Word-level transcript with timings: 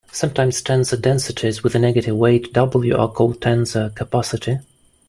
Sometimes 0.11 0.63
tensor 0.63 0.99
densities 0.99 1.63
with 1.63 1.75
a 1.75 1.79
negative 1.79 2.15
weight 2.15 2.51
"W" 2.53 2.97
are 2.97 3.07
called 3.11 3.39
tensor 3.39 3.93
capacity. 3.95 4.57